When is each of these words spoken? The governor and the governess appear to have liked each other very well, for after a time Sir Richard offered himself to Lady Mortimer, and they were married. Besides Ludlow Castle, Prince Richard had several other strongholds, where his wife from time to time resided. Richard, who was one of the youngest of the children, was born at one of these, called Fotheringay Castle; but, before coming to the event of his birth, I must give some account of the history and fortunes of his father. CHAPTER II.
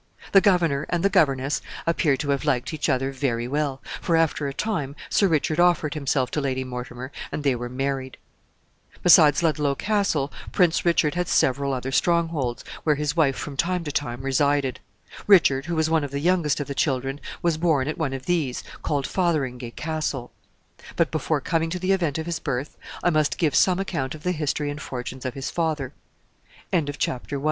The 0.31 0.41
governor 0.41 0.87
and 0.89 1.05
the 1.05 1.11
governess 1.11 1.61
appear 1.85 2.17
to 2.17 2.31
have 2.31 2.43
liked 2.43 2.73
each 2.73 2.89
other 2.89 3.11
very 3.11 3.47
well, 3.47 3.83
for 4.01 4.15
after 4.17 4.47
a 4.47 4.51
time 4.51 4.95
Sir 5.11 5.27
Richard 5.27 5.59
offered 5.59 5.93
himself 5.93 6.31
to 6.31 6.41
Lady 6.41 6.63
Mortimer, 6.63 7.11
and 7.31 7.43
they 7.43 7.53
were 7.55 7.69
married. 7.69 8.17
Besides 9.03 9.43
Ludlow 9.43 9.75
Castle, 9.75 10.33
Prince 10.51 10.85
Richard 10.85 11.13
had 11.13 11.27
several 11.27 11.71
other 11.71 11.91
strongholds, 11.91 12.65
where 12.83 12.95
his 12.95 13.15
wife 13.15 13.35
from 13.35 13.55
time 13.55 13.83
to 13.83 13.91
time 13.91 14.21
resided. 14.23 14.79
Richard, 15.27 15.67
who 15.67 15.75
was 15.75 15.87
one 15.87 16.03
of 16.03 16.09
the 16.09 16.19
youngest 16.19 16.59
of 16.59 16.65
the 16.65 16.73
children, 16.73 17.19
was 17.43 17.59
born 17.59 17.87
at 17.87 17.99
one 17.99 18.11
of 18.13 18.25
these, 18.25 18.63
called 18.81 19.05
Fotheringay 19.05 19.75
Castle; 19.75 20.31
but, 20.95 21.11
before 21.11 21.39
coming 21.41 21.69
to 21.69 21.77
the 21.77 21.91
event 21.91 22.17
of 22.17 22.25
his 22.25 22.39
birth, 22.39 22.75
I 23.03 23.11
must 23.11 23.37
give 23.37 23.53
some 23.53 23.77
account 23.77 24.15
of 24.15 24.23
the 24.23 24.31
history 24.31 24.71
and 24.71 24.81
fortunes 24.81 25.25
of 25.27 25.35
his 25.35 25.51
father. 25.51 25.93
CHAPTER 26.73 27.35
II. 27.35 27.39